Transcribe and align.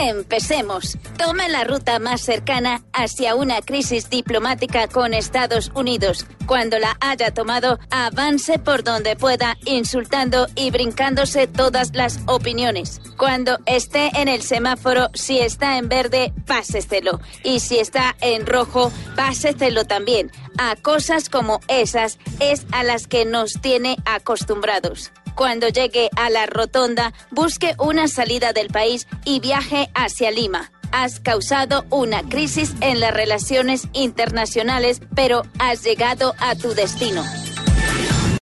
Empecemos. 0.00 0.96
Toma 1.18 1.48
la 1.48 1.64
ruta 1.64 1.98
más 1.98 2.20
cercana 2.20 2.84
hacia 2.92 3.34
una 3.34 3.60
crisis 3.62 4.08
diplomática 4.08 4.86
con 4.86 5.12
Estados 5.12 5.72
Unidos. 5.74 6.24
Cuando 6.46 6.78
la 6.78 6.96
haya 7.00 7.34
tomado, 7.34 7.80
avance 7.90 8.60
por 8.60 8.84
donde 8.84 9.16
pueda, 9.16 9.56
insultando 9.64 10.46
y 10.54 10.70
brincándose 10.70 11.48
todas 11.48 11.96
las 11.96 12.20
opiniones. 12.26 13.00
Cuando 13.16 13.58
esté 13.66 14.10
en 14.14 14.28
el 14.28 14.42
semáforo, 14.42 15.08
si 15.14 15.40
está 15.40 15.78
en 15.78 15.88
verde, 15.88 16.32
páseselo. 16.46 17.18
Y 17.42 17.58
si 17.58 17.80
está 17.80 18.14
en 18.20 18.46
rojo, 18.46 18.92
páseselo 19.16 19.84
también. 19.84 20.30
A 20.58 20.76
cosas 20.76 21.28
como 21.28 21.58
esas 21.66 22.18
es 22.38 22.66
a 22.70 22.84
las 22.84 23.08
que 23.08 23.24
nos 23.24 23.54
tiene 23.54 23.96
acostumbrados. 24.04 25.10
Cuando 25.38 25.68
llegue 25.68 26.10
a 26.16 26.30
la 26.30 26.46
rotonda, 26.46 27.14
busque 27.30 27.76
una 27.78 28.08
salida 28.08 28.52
del 28.52 28.70
país 28.70 29.06
y 29.24 29.38
viaje 29.38 29.88
hacia 29.94 30.32
Lima. 30.32 30.72
Has 30.90 31.20
causado 31.20 31.84
una 31.90 32.28
crisis 32.28 32.74
en 32.80 32.98
las 32.98 33.14
relaciones 33.14 33.86
internacionales, 33.92 35.00
pero 35.14 35.44
has 35.60 35.84
llegado 35.84 36.34
a 36.40 36.56
tu 36.56 36.74
destino. 36.74 37.22